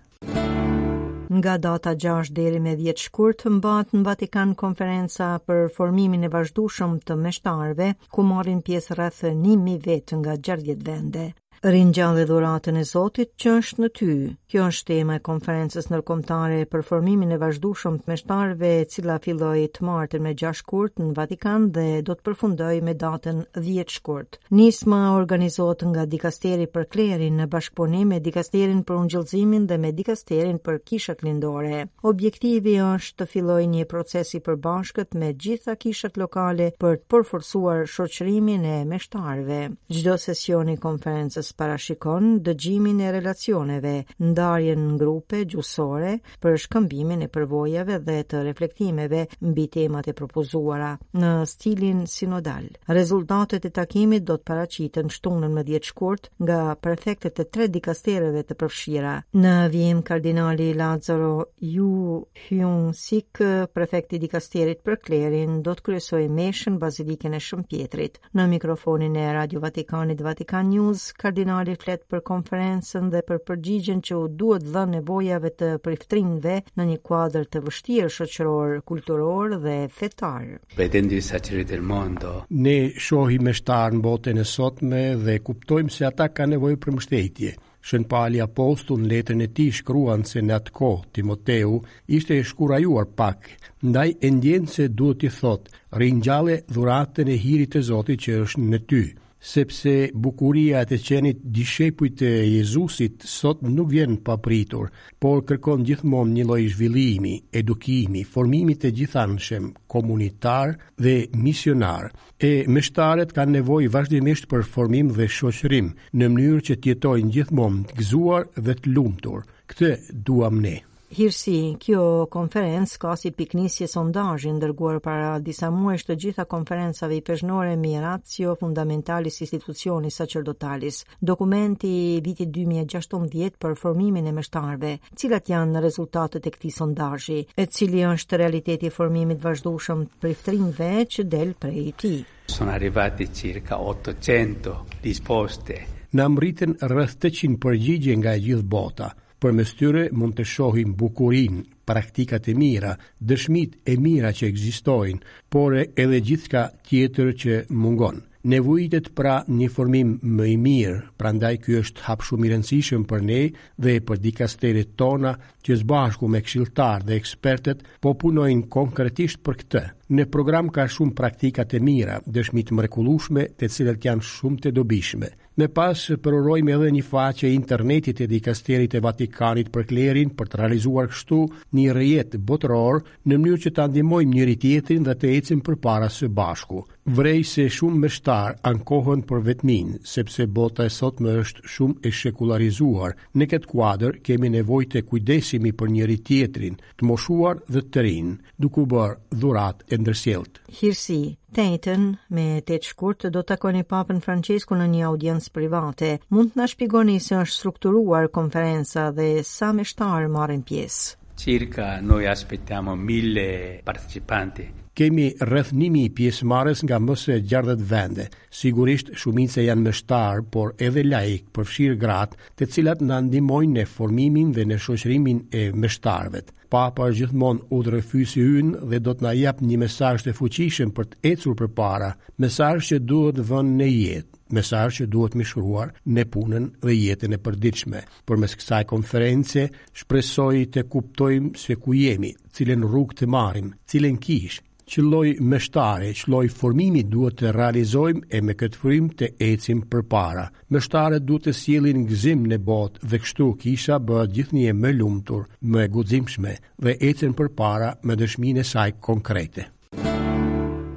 Nga 1.40 1.56
data 1.68 1.92
6 2.04 2.30
deri 2.38 2.60
me 2.66 2.72
10 2.86 3.04
shkurt 3.06 3.44
mbahet 3.58 3.94
në 3.96 4.02
Vatikan 4.08 4.50
konferenca 4.64 5.28
për 5.52 5.62
formimin 5.78 6.28
e 6.28 6.32
vazhdueshëm 6.36 6.98
të 7.10 7.20
meshtarëve, 7.24 7.88
ku 8.18 8.26
marrin 8.34 8.62
pjesë 8.72 8.98
rreth 9.02 9.24
1000 9.44 9.78
vetë 9.88 10.20
nga 10.26 10.34
60 10.52 10.88
vende. 10.92 11.30
Rinxhalli 11.62 12.24
dhuratën 12.24 12.78
e 12.80 12.84
Zotit 12.88 13.34
që 13.44 13.54
është 13.60 13.82
në 13.84 13.88
ty. 13.98 14.14
Kjo 14.50 14.64
është 14.72 14.86
tema 14.90 15.18
e 15.18 15.22
konferencës 15.26 15.90
ndërkombëtare 15.92 16.62
për 16.72 16.84
formimin 16.88 17.34
e 17.36 17.38
vazhdueshëm 17.42 17.98
të 18.00 18.12
meshtarëve, 18.12 18.70
e 18.84 18.86
cila 18.94 19.18
filloi 19.26 19.66
të 19.76 19.84
martën 19.86 20.24
me 20.26 20.32
6 20.40 20.62
shkurt 20.64 21.02
në 21.04 21.10
Vatikan 21.18 21.66
dhe 21.76 21.84
do 22.08 22.16
të 22.16 22.26
përfundojë 22.30 22.80
me 22.88 22.94
datën 23.04 23.44
10 23.60 23.92
shkurt. 23.96 24.40
Nisma 24.62 25.02
organizohet 25.18 25.84
nga 25.92 26.06
Dikasteri 26.14 26.70
për 26.78 26.88
Klerin 26.96 27.36
në 27.44 27.50
bashkëpunim 27.58 28.08
me 28.14 28.22
Dikasterin 28.30 28.80
për 28.88 28.98
ungjëllëzimin 29.02 29.68
dhe 29.74 29.78
me 29.84 29.92
Dikasterin 30.00 30.62
për 30.70 30.80
kishat 30.94 31.24
Lindore. 31.28 31.84
Objektivi 32.14 32.78
është 32.88 33.20
të 33.22 33.30
fillojë 33.36 33.70
një 33.76 33.86
proces 33.94 34.34
i 34.34 34.42
përbashkët 34.48 35.12
me 35.22 35.36
gjitha 35.46 35.76
kishat 35.84 36.18
lokale 36.24 36.72
për 36.80 36.98
të 36.98 37.08
përforcuar 37.14 37.86
shoqërimin 37.98 38.66
e 38.66 38.80
meshtarëve. 38.96 39.62
Çdo 40.00 40.18
sesion 40.26 40.74
i 40.74 40.80
konferencës 40.90 41.49
Kosovës 41.50 41.54
parashikon 41.58 42.44
dëgjimin 42.46 43.00
e 43.02 43.10
relacioneve, 43.12 43.94
ndarjen 44.20 44.80
në 44.86 44.98
grupe 45.02 45.40
gjusore 45.50 46.14
për 46.42 46.58
shkëmbimin 46.66 47.24
e 47.26 47.28
përvojave 47.34 47.98
dhe 48.06 48.16
të 48.30 48.42
reflektimeve 48.48 49.24
mbi 49.48 49.66
temat 49.74 50.08
e 50.08 50.14
propozuara 50.14 50.94
në 51.14 51.34
stilin 51.52 52.04
sinodal. 52.08 52.68
Rezultatet 52.90 53.66
e 53.66 53.70
takimit 53.80 54.24
do 54.30 54.38
të 54.38 54.46
paracitën 54.52 55.10
shtunën 55.16 55.52
më 55.58 55.64
djetë 55.70 55.90
shkurt 55.92 56.30
nga 56.44 56.60
prefektet 56.76 57.40
e 57.40 57.46
tre 57.46 57.68
dikastereve 57.78 58.44
të 58.50 58.56
përfshira. 58.62 59.14
Në 59.46 59.56
vijem 59.74 60.02
kardinali 60.04 60.72
Lazaro 60.74 61.32
Ju 61.58 62.26
Hyun 62.48 62.94
Sik, 62.94 63.42
prefekti 63.74 64.20
dikasterit 64.20 64.82
për 64.86 65.00
klerin, 65.06 65.62
do 65.66 65.74
të 65.76 65.86
kryesoj 65.90 66.24
meshën 66.40 66.80
bazilikën 66.82 67.34
e 67.34 67.40
Shëmpjetrit. 67.50 68.20
Në 68.36 68.48
mikrofonin 68.56 69.16
e 69.24 69.30
Radio 69.36 69.60
Vatikanit 69.64 70.22
Vatikan 70.22 70.70
News, 70.74 71.10
kardinali 71.14 71.38
kardinali 71.40 71.76
flet 71.80 72.02
për 72.12 72.20
konferencën 72.28 73.06
dhe 73.14 73.20
për 73.28 73.38
përgjigjen 73.48 74.00
që 74.04 74.16
u 74.20 74.26
duhet 74.40 74.64
dhe 74.74 74.82
nevojave 74.92 75.48
të 75.60 75.68
priftrinjve 75.86 76.56
në 76.78 76.86
një 76.90 76.98
kuadrë 77.08 77.46
të 77.54 77.62
vështirë 77.68 78.10
shoqëror, 78.16 78.82
kulturor 78.90 79.56
dhe 79.64 79.76
fetar. 80.00 80.50
Pretendi 80.76 81.22
sa 81.24 81.40
del 81.40 81.82
mondo. 81.92 82.34
Ne 82.50 82.76
shohim 83.06 83.44
me 83.48 83.54
shtarn 83.54 84.02
botën 84.04 84.36
e 84.36 84.44
sotme 84.44 85.16
dhe 85.16 85.38
kuptojmë 85.40 85.90
se 85.96 86.06
ata 86.10 86.28
kanë 86.28 86.58
nevojë 86.58 86.82
për 86.84 86.96
mështetje. 86.98 87.54
Shën 87.88 88.04
Pali 88.12 88.42
Apostu 88.44 88.98
në 89.00 89.08
letrën 89.14 89.44
e 89.44 89.48
ti 89.56 89.70
shkruan 89.72 90.26
se 90.28 90.44
në 90.44 90.54
atë 90.60 90.74
ko, 90.76 90.90
Timoteu, 91.16 91.78
ishte 92.18 92.36
e 92.36 92.44
shkurajuar 92.44 93.08
pak, 93.16 93.48
ndaj 93.88 94.10
e 94.20 94.28
ndjenë 94.36 94.68
se 94.76 94.90
duhet 94.92 95.24
i 95.24 95.32
thotë, 95.40 95.72
rinjale 96.04 96.62
dhuratën 96.68 97.32
e 97.32 97.40
hirit 97.46 97.80
e 97.80 97.86
Zotit 97.88 98.26
që 98.28 98.42
është 98.44 98.68
në 98.68 98.80
ty. 98.92 99.04
Sepse 99.40 100.10
bukuria 100.20 100.82
e 100.84 100.88
të 100.90 100.98
qenit 101.08 101.38
dishepujt 101.58 102.24
e 102.28 102.32
Jezusit 102.52 103.22
sot 103.34 103.62
nuk 103.76 103.88
vjen 103.94 104.18
papritur, 104.28 104.90
por 105.24 105.40
kërkon 105.48 105.86
gjithmonë 105.88 106.36
një 106.38 106.46
lloj 106.50 106.60
zhvillimi, 106.74 107.32
edukimi, 107.62 108.26
formimi 108.34 108.76
të 108.82 108.92
gjithanshëm 108.98 109.70
komunitar 109.96 110.76
dhe 111.06 111.16
misionar, 111.46 112.12
e 112.50 112.68
mështaret 112.68 113.32
kanë 113.38 113.56
nevojë 113.62 113.94
vazhdimisht 113.96 114.50
për 114.52 114.68
formim 114.76 115.14
dhe 115.16 115.30
shoqërim, 115.40 115.94
në 116.20 116.32
mënyrë 116.36 116.66
që 116.72 116.78
të 116.82 116.92
jetojnë 116.94 117.34
gjithmonë 117.40 117.88
të 117.94 118.04
gzuar 118.04 118.52
dhe 118.68 118.76
të 118.82 118.96
lumtur. 118.98 119.48
Këtë 119.72 119.92
duam 120.28 120.60
ne. 120.68 120.80
Hirsi, 121.10 121.74
kjo 121.82 122.28
konferencë 122.30 123.00
ka 123.02 123.16
si 123.18 123.32
piknisje 123.34 123.88
sondajin 123.90 124.60
ndërguar 124.60 125.00
para 125.02 125.30
disa 125.42 125.72
muesh 125.74 126.04
të 126.06 126.16
gjitha 126.24 126.44
konferencave 126.50 127.16
i 127.18 127.24
përshnore 127.26 127.76
mi 127.82 127.96
jo 128.38 128.54
fundamentalis 128.60 129.40
institucionis 129.42 130.20
sacerdotalis, 130.20 131.02
dokumenti 131.20 132.22
vitit 132.22 132.52
2016 132.54 133.58
për 133.58 133.74
formimin 133.76 134.28
e 134.30 134.34
mështarve, 134.38 134.92
cilat 135.16 135.50
janë 135.50 135.72
në 135.74 135.82
rezultatet 135.88 136.46
e 136.46 136.54
këti 136.58 136.72
sondazhi, 136.78 137.40
e 137.58 137.66
cili 137.66 138.06
është 138.06 138.38
realiteti 138.38 138.90
formimit 138.94 139.42
vazhdushëm 139.42 140.06
priftrin 140.22 140.70
veç 140.78 141.24
del 141.26 141.56
prej 141.58 141.94
ti. 141.98 142.16
Son 142.46 142.70
arrivati 142.70 143.28
circa 143.34 143.78
800 143.82 144.80
disposte, 145.04 145.78
Në 146.10 146.26
mritën 146.34 146.72
rrëth 146.90 147.12
të 147.22 147.30
qinë 147.38 147.60
përgjigje 147.62 148.16
nga 148.18 148.32
gjithë 148.42 148.66
bota, 148.66 149.12
për 149.44 149.54
mes 149.56 149.72
tyre 149.80 150.06
mund 150.20 150.36
të 150.38 150.46
shohim 150.52 150.94
bukurin, 151.00 151.62
praktikat 151.88 152.50
e 152.52 152.56
mira, 152.60 152.94
dëshmit 153.32 153.78
e 153.90 153.96
mira 154.04 154.34
që 154.36 154.50
egzistojnë, 154.52 155.22
por 155.54 155.78
e 155.82 155.86
edhe 156.04 156.20
gjithka 156.28 156.66
tjetër 156.88 157.32
që 157.44 157.60
mungon. 157.72 158.26
Nevojitet 158.50 159.10
pra 159.20 159.42
një 159.52 159.66
formim 159.76 160.14
më 160.38 160.46
i 160.48 160.54
mirë, 160.64 161.00
pra 161.20 161.34
ndaj 161.36 161.58
kjo 161.66 161.82
është 161.84 162.06
hapë 162.06 162.28
shumë 162.30 162.48
i 162.48 162.52
rëndësishëm 162.54 163.02
për 163.10 163.26
ne 163.30 163.40
dhe 163.84 163.96
për 164.08 164.22
dikasterit 164.24 164.94
tona 165.02 165.34
që 165.66 165.76
zbashku 165.82 166.30
me 166.32 166.40
kshiltar 166.46 167.04
dhe 167.04 167.18
ekspertet 167.20 167.84
po 168.00 168.14
punojnë 168.22 168.70
konkretisht 168.72 169.42
për 169.44 169.60
këtë. 169.60 169.84
Në 170.16 170.30
program 170.34 170.72
ka 170.78 170.88
shumë 170.90 171.16
praktikat 171.20 171.76
e 171.78 171.84
mira, 171.90 172.16
dëshmit 172.40 172.72
mrekulushme 172.80 173.44
të 173.60 173.72
cilët 173.76 174.08
janë 174.08 174.30
shumë 174.32 174.64
të 174.66 174.74
dobishme. 174.80 175.36
Me 175.60 175.66
pas 175.76 176.00
përurojmë 176.26 176.72
edhe 176.72 176.90
një 176.98 177.02
faqe 177.06 177.50
internetit 177.52 178.20
e 178.24 178.28
dikasterit 178.32 178.94
e 178.96 179.02
Vatikanit 179.04 179.72
për 179.74 179.88
klerin 179.90 180.30
për 180.40 180.52
të 180.54 180.60
realizuar 180.62 181.10
kështu 181.12 181.40
një 181.80 181.96
rejet 181.98 182.38
botëror 182.52 183.02
në 183.02 183.34
mënyrë 183.42 183.64
që 183.66 183.72
të 183.76 183.84
andimojmë 183.90 184.36
njëri 184.38 184.56
tjetrin 184.64 185.10
dhe 185.10 185.18
të 185.20 185.34
ecim 185.42 185.66
për 185.68 185.80
para 185.88 186.08
së 186.20 186.30
bashku. 186.40 186.86
Vrej 187.10 187.42
se 187.50 187.64
shumë 187.74 188.00
mështar 188.04 188.52
shtar 188.54 188.58
ankohen 188.70 189.22
për 189.30 189.40
vetmin, 189.46 189.96
sepse 190.10 190.46
bota 190.58 190.84
e 190.86 190.92
sot 190.96 191.18
më 191.26 191.32
është 191.44 191.64
shumë 191.76 192.04
e 192.06 192.10
shekularizuar. 192.14 193.16
Në 193.40 193.46
këtë 193.54 193.70
kuadër 193.72 194.18
kemi 194.28 194.50
nevojë 194.56 194.90
të 194.94 195.02
kujdesemi 195.10 195.72
për 195.80 195.90
njëri 195.96 196.18
tjetrin, 196.28 196.76
të 197.00 197.08
moshuar 197.10 197.64
dhe 197.74 197.82
të 197.88 198.04
rin, 198.10 198.30
duke 198.62 198.84
u 198.84 198.86
bërë 198.94 199.40
dhuratë 199.42 199.88
e 199.90 199.98
ndërsjellë. 200.04 200.62
Hirsi, 200.82 201.18
tetën 201.58 202.04
me 202.38 202.46
të 202.70 202.78
të 202.78 202.92
shkurt 202.92 203.26
do 203.34 203.42
të 203.42 203.58
koni 203.66 203.82
Papën 203.96 204.22
Francisku 204.28 204.78
në 204.78 204.90
një 204.94 205.04
audiencë 205.10 205.54
private. 205.58 206.12
Mund 206.30 206.54
të 206.54 206.62
na 206.62 206.68
shpjegoni 206.76 207.18
se 207.30 207.40
është 207.42 207.56
strukturuar 207.58 208.30
konferenca 208.38 209.10
dhe 209.18 209.32
sa 209.56 209.72
më 209.74 209.88
marën 210.06 210.36
marrin 210.38 210.62
pjesë? 210.62 211.16
circa 211.40 211.88
noi 212.02 212.28
aspettiamo 212.28 212.96
1000 212.98 213.80
partecipanti 213.86 214.66
kemi 215.00 215.28
rrëth 215.48 215.70
pjesë 215.78 216.12
pjesëmares 216.18 216.80
nga 216.84 216.98
mëse 217.00 217.36
gjardet 217.48 217.82
vende. 217.92 218.26
Sigurisht, 218.52 219.14
shumica 219.16 219.64
janë 219.64 219.86
mështarë, 219.86 220.42
por 220.52 220.74
edhe 220.76 221.06
laik 221.08 221.46
përfshirë 221.56 221.98
gratë 222.02 222.38
të 222.60 222.68
cilat 222.74 223.04
në 223.08 223.20
ndihmojnë 223.30 223.78
në 223.80 223.86
formimin 223.94 224.52
dhe 224.52 224.66
në 224.68 224.78
shoqërimin 224.84 225.40
e 225.56 225.64
mështarëvet. 225.72 226.52
Papa 226.70 227.08
është 227.08 227.20
gjithmonë 227.22 227.64
u 227.78 227.82
të 227.86 227.94
rëfysi 227.96 228.44
dhe 228.92 229.00
do 229.06 229.16
të 229.16 229.24
na 229.24 229.32
jap 229.40 229.64
një 229.64 229.78
mesazh 229.86 230.26
të 230.28 230.36
fuqishëm 230.40 230.92
për 230.98 231.08
të 231.14 231.22
ecur 231.32 231.56
për 231.62 231.72
para, 231.80 232.12
që 232.38 233.00
duhet 233.10 233.40
vënë 233.52 233.76
në 233.80 233.88
jetë 233.94 234.34
mesaj 234.58 234.88
që 234.98 235.06
duhet 235.14 235.36
mishruar 235.40 235.90
në 236.16 236.24
punën 236.34 236.66
dhe 236.86 236.94
jetën 237.06 237.36
e 237.36 237.38
përdiqme. 237.46 238.00
Për 238.28 238.38
mes 238.42 238.58
kësaj 238.60 238.84
konference, 238.92 239.66
shpresoj 240.00 240.56
të 240.74 240.82
kuptojmë 240.92 241.50
se 241.64 241.76
ku 241.84 241.94
jemi, 242.04 242.32
cilën 242.56 242.82
rrug 242.90 243.14
të 243.20 243.30
marim, 243.36 243.70
cilën 243.86 244.18
kishë, 244.26 244.64
që 244.90 245.04
loj 245.06 245.36
mështare, 245.52 246.10
që 246.18 246.30
loj 246.34 246.46
formimi 246.60 247.04
duhet 247.14 247.36
të 247.42 247.52
realizojmë 247.56 248.26
e 248.34 248.40
me 248.48 248.56
këtë 248.60 248.80
frim 248.82 249.10
të 249.22 249.28
ecim 249.50 249.84
për 249.92 250.02
para. 250.14 250.46
Mështare 250.74 251.20
duhet 251.30 251.48
të 251.50 251.54
sielin 251.62 252.06
gëzim 252.10 252.42
në 252.50 252.58
botë 252.70 253.06
dhe 253.12 253.20
kështu 253.24 253.48
kisha 253.64 254.00
bëhet 254.10 254.34
gjithnje 254.36 254.74
më 254.82 254.94
lumëtur, 255.00 255.46
më 255.74 255.86
gudzimshme 255.96 256.56
dhe 256.86 256.96
ecim 257.10 257.36
për 257.40 257.52
para 257.62 257.92
me 258.08 258.18
dëshmine 258.22 258.64
e 258.66 258.70
saj 258.74 258.94
konkrete. 259.10 259.70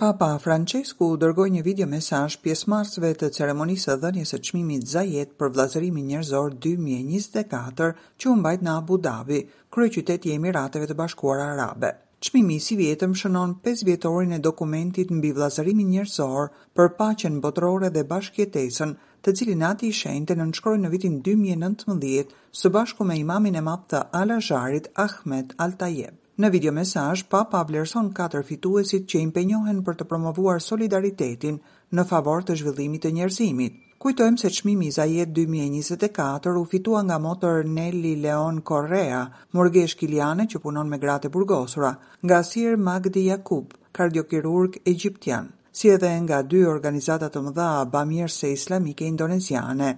Papa 0.02 0.28
Francesku 0.42 1.12
dërgoj 1.25 1.44
një 1.54 1.61
video 1.62 1.87
mesaj 1.87 2.25
pjesë 2.42 2.70
marsve 2.72 3.12
të 3.20 3.28
ceremonisë 3.37 3.94
dhe 4.02 4.11
njësë 4.16 4.40
qmimit 4.49 4.88
zajet 4.94 5.37
për 5.38 5.52
vlazërimi 5.54 6.02
njërzor 6.08 6.56
2024 6.66 7.92
që 8.22 8.34
mbajt 8.40 8.64
në 8.66 8.75
Abu 8.80 8.99
Dhabi, 9.04 9.44
kërë 9.70 9.92
qytet 10.00 10.26
i 10.30 10.34
Emirateve 10.40 10.90
të 10.90 10.99
Bashkuara 10.99 11.46
Arabe. 11.54 11.92
Çmimi 12.23 12.57
si 12.64 12.76
vjetëm 12.79 13.14
shënon 13.21 13.52
5 13.62 13.81
vjetorin 13.87 14.35
e 14.35 14.38
dokumentit 14.47 15.09
mbi 15.17 15.31
vllazërimin 15.37 15.88
njerëzor 15.97 16.52
për 16.79 16.91
paqen 17.00 17.41
botërore 17.47 17.91
dhe 17.97 18.05
bashkëjetesën, 18.12 18.91
të 19.26 19.35
cilin 19.38 19.64
ati 19.71 19.88
i 19.88 19.97
shenjtën 20.00 20.45
të 20.61 20.75
në 20.85 20.91
vitin 20.95 21.17
2019 21.31 22.31
së 22.61 22.73
bashku 22.76 23.02
me 23.09 23.17
imamin 23.25 23.57
e 23.57 23.64
map 23.71 23.83
të 23.91 24.05
Alajarit 24.21 24.87
Ahmed 25.07 25.57
Al-Tayeb. 25.67 26.14
Në 26.43 26.50
video 26.55 26.73
mesaj, 26.79 27.17
papa 27.35 27.64
vlerëson 27.69 28.12
4 28.23 28.45
fituesit 28.52 29.09
që 29.11 29.25
impenjohen 29.26 29.83
për 29.88 29.97
të 29.99 30.09
promovuar 30.12 30.62
solidaritetin 30.71 31.59
në 31.99 32.07
favor 32.14 32.47
të 32.47 32.59
zhvillimit 32.62 33.02
të 33.09 33.17
njerëzimit. 33.19 33.75
Kujtojmë 34.02 34.38
se 34.42 34.49
çmimi 34.50 34.87
i 34.87 34.90
Zajet 34.94 35.28
2024 35.38 36.56
u 36.61 36.64
fitua 36.71 37.02
nga 37.04 37.18
motor 37.26 37.62
Nelly 37.76 38.16
Leon 38.23 38.59
Correa, 38.71 39.21
Morgesh 39.54 39.94
kiliane 40.00 40.47
që 40.54 40.59
punon 40.64 40.90
me 40.94 40.99
gratë 41.04 41.30
burgosura, 41.37 41.92
nga 42.26 42.40
Sir 42.49 42.75
Magdi 42.88 43.23
Jakub, 43.28 43.78
kardiokirurg 43.99 44.80
egjiptian, 44.97 45.52
si 45.73 45.94
edhe 45.94 46.11
nga 46.26 46.42
dy 46.50 46.64
organizata 46.75 47.30
të 47.30 47.44
mëdha 47.47 47.68
bamirëse 47.94 48.50
islamike 48.59 49.06
indoneziane, 49.12 49.94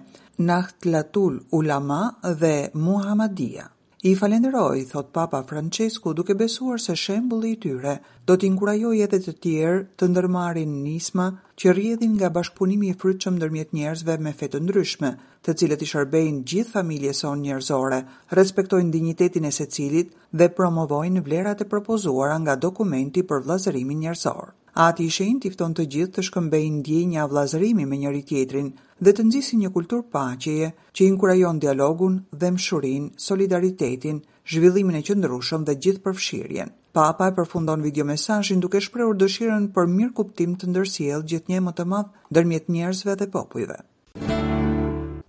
Nahtlatul 0.51 1.39
Ulama 1.61 2.01
dhe 2.43 2.55
Muhammadia. 2.75 3.71
I 4.07 4.11
falenderoj, 4.13 4.83
thot 4.89 5.07
papa 5.13 5.37
Francesku, 5.51 6.11
duke 6.17 6.33
besuar 6.41 6.77
se 6.83 6.93
shembulli 7.03 7.49
i 7.51 7.57
tyre 7.63 7.93
do 8.31 8.35
të 8.41 8.45
inkurajojë 8.49 9.05
edhe 9.07 9.19
të 9.27 9.31
tjerë 9.45 9.79
të 10.01 10.09
ndërmarrin 10.11 10.75
nisma 10.83 11.25
që 11.63 11.71
rrjedhin 11.73 12.11
nga 12.19 12.29
bashkpunimi 12.35 12.91
i 12.91 12.97
frytshëm 13.05 13.39
ndërmjet 13.39 13.73
njerëzve 13.79 14.17
me 14.27 14.33
fe 14.41 14.49
të 14.55 14.61
ndryshme, 14.67 15.11
të 15.47 15.55
cilët 15.61 15.85
i 15.85 15.87
shërbejnë 15.93 16.43
gjithë 16.53 16.73
familjes 16.77 17.23
son 17.25 17.41
njerëzore, 17.47 17.99
respektojnë 18.41 18.93
dinjitetin 18.97 19.49
e 19.49 19.53
secilit 19.59 20.13
dhe 20.43 20.49
promovojnë 20.61 21.25
vlerat 21.31 21.65
e 21.65 21.67
propozuara 21.75 22.37
nga 22.45 22.59
dokumenti 22.67 23.25
për 23.31 23.41
vëllazërimin 23.47 24.05
njerëzor. 24.05 24.53
Ati 24.75 25.05
i 25.07 25.11
shenjë 25.15 25.39
tifton 25.43 25.71
të 25.75 25.83
gjithë 25.91 26.11
të 26.15 26.21
shkëmbejnë 26.27 26.95
një 27.11 27.21
vlazërimi 27.33 27.85
me 27.91 27.99
njëri 28.01 28.19
tjetrin 28.31 28.65
dhe 29.07 29.13
të 29.19 29.23
nxisin 29.27 29.61
një 29.61 29.69
kultur 29.77 30.01
paqeje 30.15 30.67
që 30.97 31.05
inkurajon 31.11 31.61
dialogun 31.65 32.17
dhe 32.41 32.49
mshurin, 32.57 33.07
solidaritetin, 33.27 34.19
zhvillimin 34.55 34.99
e 34.99 35.03
qëndrushëm 35.11 35.63
dhe 35.69 35.77
gjithë 35.85 36.03
përfshirjen. 36.09 36.75
Papa 36.99 37.31
e 37.31 37.35
përfundon 37.39 37.87
video 37.87 38.05
mesajin 38.13 38.59
duke 38.67 38.83
shprehur 38.89 39.15
dëshiren 39.23 39.71
për 39.79 39.89
mirë 39.95 40.15
kuptim 40.21 40.59
të 40.59 40.73
ndërsiel 40.73 41.25
gjithë 41.31 41.53
një 41.55 41.63
më 41.69 41.77
të 41.79 41.87
madhë 41.95 42.31
dërmjet 42.39 42.71
njerëzve 42.79 43.21
dhe 43.23 43.33
popujve 43.39 43.83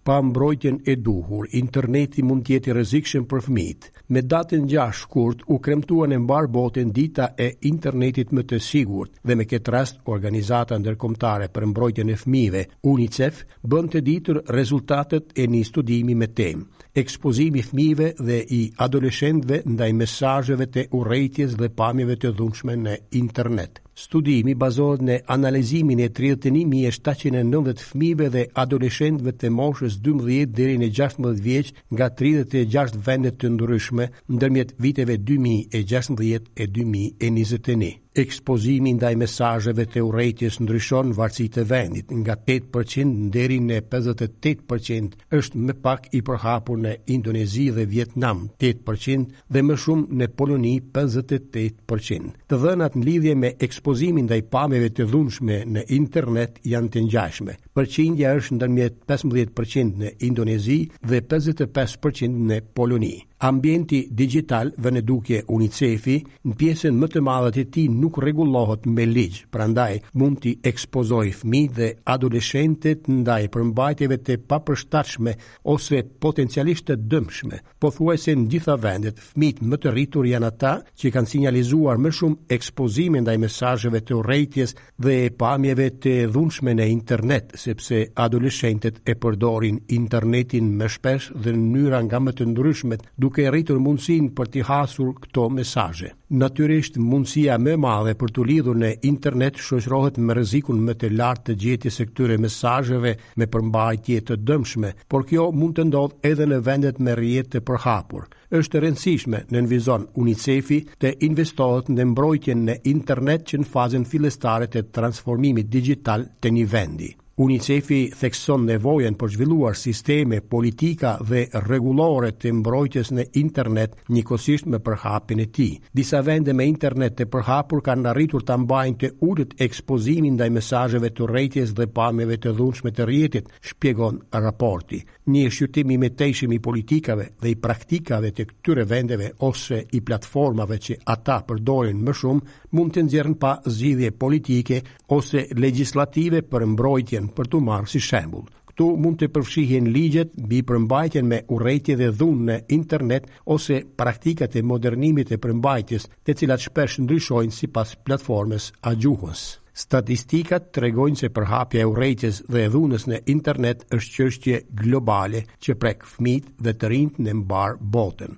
pa 0.06 0.20
mbrojtjen 0.22 0.78
e 0.86 0.94
duhur, 1.02 1.48
interneti 1.58 2.22
mund 2.22 2.44
të 2.46 2.52
jetë 2.54 2.70
i 2.70 2.75
rrezikshëm 2.76 3.25
për 3.30 3.40
fëmijët. 3.46 3.86
Me 4.14 4.20
datën 4.22 4.66
6 4.70 5.00
shkurt 5.02 5.40
u 5.50 5.56
kremtuan 5.64 6.12
e 6.14 6.18
mbar 6.22 6.46
botën 6.56 6.92
dita 6.94 7.32
e 7.46 7.48
internetit 7.70 8.30
më 8.36 8.44
të 8.52 8.60
sigurt 8.62 9.16
dhe 9.26 9.34
me 9.40 9.48
këtë 9.50 9.75
rast 9.75 9.98
organizata 10.14 10.78
ndërkombëtare 10.78 11.48
për 11.54 11.66
mbrojtjen 11.72 12.12
e 12.14 12.18
fëmijëve, 12.22 12.62
UNICEF, 12.92 13.40
bën 13.72 13.90
të 13.94 14.02
ditur 14.12 14.38
rezultatet 14.60 15.34
e 15.42 15.46
një 15.52 15.64
studimi 15.72 16.14
me 16.22 16.30
temë 16.38 16.84
ekspozimi 17.02 17.64
fëmijëve 17.66 18.12
dhe 18.28 18.38
i 18.58 18.62
adoleshentëve 18.86 19.64
ndaj 19.75 19.90
mesazheve 20.04 20.70
të 20.76 20.86
urrejtjes 21.00 21.58
dhe 21.60 21.72
pamjeve 21.82 22.16
të 22.22 22.30
dhunshme 22.38 22.78
në 22.84 22.94
internet. 23.25 23.82
Studimi 23.97 24.53
bazohet 24.62 25.03
në 25.09 25.15
analizimin 25.35 26.03
e 26.05 26.09
31.790 26.19 27.85
fmive 27.93 28.26
dhe 28.35 28.43
adoleshendve 28.65 29.33
të 29.43 29.53
moshës 29.61 29.97
12 30.09 30.43
dheri 30.61 30.76
në 30.83 30.91
16 31.00 31.41
vjeq 31.49 31.73
nga 31.97 32.11
36 32.23 33.00
vendet 33.11 33.41
të 33.43 33.55
ndryshme 33.57 34.11
në 34.35 34.41
dërmjet 34.45 34.76
viteve 34.88 35.19
2016 35.31 36.50
e 36.65 36.69
2021 36.81 37.95
ekspozimi 38.20 38.92
ndaj 38.96 39.14
mesajëve 39.20 39.85
të 39.94 40.02
urejtjes 40.06 40.56
ndryshon 40.62 41.11
varësit 41.18 41.58
e 41.61 41.64
vendit, 41.68 42.12
nga 42.23 42.37
8% 42.52 43.11
në 43.23 43.30
deri 43.37 43.58
në 43.66 43.80
58% 43.92 45.18
është 45.40 45.64
me 45.66 45.75
pak 45.87 46.08
i 46.16 46.23
përhapur 46.28 46.80
në 46.85 46.94
Indonezi 47.16 47.68
dhe 47.76 47.85
Vietnam 47.92 48.44
8% 48.56 49.42
dhe 49.52 49.64
më 49.68 49.78
shumë 49.85 50.20
në 50.23 50.30
Poloni 50.38 50.75
58%. 50.99 52.32
Të 52.49 52.61
dhenat 52.64 52.96
në 52.96 53.06
lidhje 53.11 53.37
me 53.42 53.52
ekspozimin 53.68 54.26
ndaj 54.30 54.40
pameve 54.56 54.92
të 54.96 55.08
dhunshme 55.12 55.61
në 55.76 55.87
internet 56.00 56.61
janë 56.75 56.94
të 56.96 57.04
njashme 57.11 57.56
përqindja 57.76 58.30
është 58.40 58.56
ndërmjet 58.56 58.95
15% 59.11 59.99
në 60.02 60.12
Indonezi 60.28 60.78
dhe 61.11 61.18
55% 61.28 62.40
në 62.49 62.62
Poloni. 62.76 63.16
Ambienti 63.47 63.99
digital 64.16 64.71
vënë 64.80 64.97
në 64.97 65.00
duke 65.04 65.42
Unicefi 65.52 66.14
në 66.49 66.54
pjesën 66.56 66.95
më 66.97 67.09
të 67.12 67.21
madhe 67.26 67.50
të 67.52 67.64
ti 67.75 67.83
nuk 67.92 68.16
regulohet 68.25 68.87
me 68.97 69.04
ligjë, 69.11 69.42
prandaj 69.52 69.99
mund 70.16 70.38
të 70.40 70.54
ekspozoj 70.71 71.26
fmi 71.42 71.61
dhe 71.76 71.90
adoleshentet 72.14 73.11
ndaj 73.12 73.42
përmbajtjeve 73.52 74.16
të 74.28 74.38
papërshtashme 74.49 75.35
ose 75.75 76.00
potencialisht 76.23 76.87
të 76.88 76.97
dëmshme. 77.12 77.61
Po 77.78 77.90
thuaj 77.92 78.16
se 78.25 78.33
në 78.40 78.49
gjitha 78.54 78.78
vendet, 78.87 79.21
fmit 79.35 79.61
më 79.61 79.83
të 79.83 79.92
rritur 79.92 80.30
janë 80.33 80.50
ata 80.54 80.73
që 80.97 81.12
kanë 81.18 81.33
sinjalizuar 81.35 82.00
më 82.06 82.14
shumë 82.16 82.50
ekspozimin 82.56 83.26
ndaj 83.28 83.37
mesajëve 83.45 84.00
të 84.00 84.23
rejtjes 84.30 84.73
dhe 84.97 85.18
pamjeve 85.40 85.90
të 86.00 86.14
dhunshme 86.33 86.73
në 86.80 86.88
internet, 86.97 87.52
sepse 87.66 87.99
adoleshentet 88.25 88.96
e 89.02 89.14
përdorin 89.23 89.80
internetin 89.99 90.68
më 90.78 90.87
shpesh 90.96 91.25
dhe 91.42 91.52
në 91.54 91.62
njëra 91.73 91.99
nga 92.06 92.18
më 92.23 92.32
të 92.38 92.44
ndryshmet 92.52 93.00
duke 93.25 93.46
rritur 93.50 93.80
mundësin 93.82 94.28
për 94.37 94.50
t'i 94.52 94.62
hasur 94.68 95.08
këto 95.23 95.49
mesaje. 95.58 96.12
Natyrisht, 96.42 96.96
mundësia 97.11 97.54
më 97.64 97.75
madhe 97.87 98.14
për 98.20 98.30
t'u 98.35 98.44
lidhur 98.50 98.78
në 98.82 98.90
internet 99.11 99.58
shoqërohet 99.67 100.17
me 100.23 100.36
rrezikun 100.38 100.78
më 100.86 100.95
të 101.00 101.10
lartë 101.19 101.45
të 101.49 101.56
gjeti 101.62 101.91
së 101.97 102.06
këtyre 102.10 102.38
mesazheve 102.47 103.12
me 103.38 103.47
përmbajtje 103.52 104.21
të 104.28 104.38
dëmshme, 104.49 104.91
por 105.10 105.26
kjo 105.28 105.49
mund 105.58 105.76
të 105.78 105.88
ndodhë 105.91 106.30
edhe 106.30 106.47
në 106.50 106.62
vendet 106.69 106.99
me 107.02 107.14
rjetë 107.21 107.50
të 107.56 107.64
përhapur 107.69 108.26
është 108.60 108.80
rëndësishme 108.84 109.38
në 109.49 109.54
nënvizon 109.56 110.04
UNICEF-i 110.23 110.78
të 111.02 111.10
investohet 111.28 111.91
në 111.91 112.06
mbrojtjen 112.12 112.62
në 112.71 112.78
internet 112.95 113.47
që 113.50 113.60
në 113.62 113.69
fazën 113.75 114.06
filestare 114.12 114.71
të 114.71 114.86
transformimit 114.97 115.67
digital 115.78 116.28
të 116.41 116.54
një 116.58 116.67
vendi. 116.78 117.10
UNICEF-i 117.36 118.08
thekson 118.16 118.62
nevojen 118.64 119.14
për 119.20 119.30
zhvilluar 119.34 119.75
sisteme 119.76 120.38
politika 120.52 121.10
dhe 121.30 121.42
rregullore 121.66 122.30
të 122.40 122.49
mbrojtjes 122.62 123.10
në 123.12 123.26
internet 123.40 123.99
njëkosisht 124.08 124.70
me 124.72 124.78
përhapjen 124.86 125.42
e 125.44 125.44
tij. 125.58 125.75
Disa 125.92 126.22
vende 126.25 126.54
me 126.56 126.64
internet 126.64 127.18
të 127.18 127.26
përhapur 127.34 127.82
kanë 127.84 128.08
arritur 128.14 128.40
ta 128.49 128.56
mbajnë 128.62 128.96
të 129.02 129.10
ulët 129.28 129.52
ekspozimin 129.66 130.32
ndaj 130.38 130.49
mesazheve 130.56 131.10
të 131.18 131.28
rejtjes 131.34 131.75
dhe 131.76 131.88
pamjeve 131.99 132.38
të 132.46 132.54
dhunshme 132.56 132.94
të 132.96 133.06
rjetit, 133.10 133.52
shpjegon 133.60 134.16
raporti. 134.40 135.02
Një 135.28 135.44
shqytimi 135.52 135.99
i 136.00 136.02
mëtejshëm 136.06 136.56
i 136.56 136.60
politikave 136.70 137.28
dhe 137.42 137.52
i 137.52 137.60
praktikave 137.66 138.32
të 138.32 138.49
këtyre 138.54 138.88
vendeve 138.88 139.28
ose 139.52 139.82
i 139.92 140.00
platformave 140.00 140.80
që 140.88 141.02
ata 141.12 141.42
përdorin 141.49 142.00
më 142.00 142.16
shumë 142.16 142.56
mund 142.76 142.93
të 142.97 143.02
nxjerrin 143.06 143.39
pa 143.41 143.54
zgjidhje 143.73 144.12
politike 144.21 144.82
ose 145.17 145.47
legjislative 145.62 146.43
për 146.50 146.67
mbrojtjen, 146.75 147.30
për 147.36 147.50
të 147.50 147.62
marrë 147.69 147.91
si 147.93 148.02
shembull. 148.04 148.47
Ktu 148.76 148.91
mund 149.00 149.17
të 149.23 149.30
përfshihen 149.32 149.86
ligjet 149.95 150.34
mbi 150.36 150.58
përmbajtjen 150.71 151.28
me 151.30 151.39
urrëti 151.56 151.95
dhe 151.97 152.10
dhunë 152.19 152.45
në 152.50 152.56
internet 152.76 153.30
ose 153.56 153.78
praktikat 154.02 154.56
e 154.60 154.65
modernimit 154.73 155.30
të 155.32 155.39
përmbajtjes, 155.47 156.08
të 156.26 156.36
cilat 156.43 156.67
shpesh 156.69 156.99
ndryshojnë 157.06 157.56
sipas 157.60 157.95
platformës 158.04 158.69
a 158.84 158.93
gjuhës. 159.00 159.47
Statistikat 159.76 160.71
tregojnë 160.76 161.21
se 161.23 161.30
përhapja 161.36 161.82
e 161.84 161.91
urrëtisë 161.91 162.47
dhe 162.52 162.62
e 162.67 162.71
dhunës 162.73 163.08
në 163.12 163.23
internet 163.34 163.84
është 163.97 164.17
çështje 164.17 164.62
globale 164.84 165.45
që 165.62 165.76
prek 165.82 166.06
fëmijët 166.17 166.52
dhe 166.65 166.76
të 166.76 166.93
rinjtë 166.95 167.26
në 167.28 167.36
mbar 167.45 167.76
botën 167.97 168.36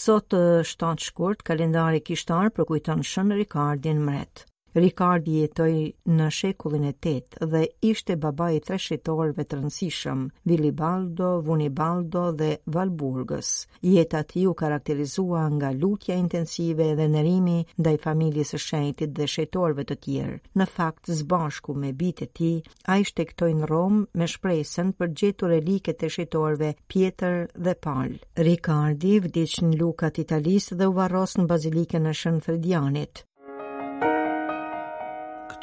sot 0.00 0.32
shtatë 0.70 1.04
shkurt 1.06 1.44
kalendari 1.50 2.00
kishtar 2.08 2.50
për 2.56 2.74
shën 3.12 3.36
Ricardin 3.42 4.04
Mret 4.10 4.48
Ricard 4.80 5.26
jetoj 5.28 5.72
në 6.18 6.26
shekullin 6.34 6.84
e 6.88 6.92
8 7.06 7.48
dhe 7.54 7.60
ishte 7.88 8.14
baba 8.20 8.46
i 8.56 8.60
tre 8.68 8.78
shetorve 8.84 9.44
të 9.48 9.56
rëndësishëm, 9.58 10.20
Vilibaldo, 10.50 11.32
Vunibaldo 11.48 12.22
dhe 12.38 12.48
Valburgës. 12.76 13.50
Jeta 13.88 14.22
të 14.30 14.44
ju 14.44 14.54
karakterizua 14.62 15.42
nga 15.56 15.72
lutja 15.82 16.16
intensive 16.22 16.86
dhe 17.02 17.08
nërimi 17.16 17.56
dhe 17.88 17.92
i 17.96 18.00
familjës 18.06 18.54
së 18.54 18.60
shenjtit 18.68 19.12
dhe 19.20 19.26
shetorve 19.34 19.84
të 19.90 19.96
tjerë. 20.06 20.38
Në 20.62 20.66
fakt, 20.76 21.10
zbashku 21.20 21.76
me 21.84 21.92
bitë 22.04 22.28
ti, 22.40 22.50
a 22.88 22.96
ishte 23.04 23.26
këtoj 23.32 23.50
në 23.60 23.68
Rom 23.74 23.98
me 24.22 24.28
shpresën 24.36 24.94
për 24.96 25.12
gjetur 25.22 25.52
liket 25.68 26.00
të 26.04 26.10
shetorve 26.16 26.70
Pieter 26.94 27.36
dhe 27.68 27.76
Pal. 27.88 28.16
Ricardi 28.50 29.18
vdicë 29.28 29.66
në 29.68 29.78
lukat 29.84 30.22
italisë 30.26 30.80
dhe 30.80 30.88
u 30.88 30.96
varros 31.02 31.36
në 31.38 31.46
bazilike 31.54 32.00
në 32.06 32.16
Shënfredianit. 32.24 33.24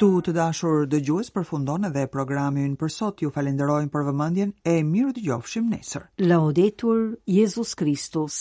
Këtu 0.00 0.20
të 0.24 0.32
dashur 0.32 0.86
dëgjues 0.88 1.28
përfundon 1.34 1.82
edhe 1.88 2.04
programi 2.14 2.62
ynë 2.68 2.78
për 2.82 2.92
sot. 2.94 3.20
Ju 3.20 3.28
falenderojmë 3.34 3.92
për 3.92 4.06
vëmendjen 4.06 4.54
e 4.72 4.78
mirë 4.94 5.12
dëgjofshim 5.18 5.66
nesër. 5.74 6.06
Laudetur 6.32 7.04
Jezus 7.36 7.74
Christus. 7.82 8.40